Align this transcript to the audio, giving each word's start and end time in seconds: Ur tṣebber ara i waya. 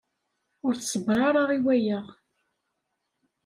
Ur 0.65 0.73
tṣebber 0.75 1.17
ara 1.27 1.43
i 1.57 1.59
waya. 1.65 1.99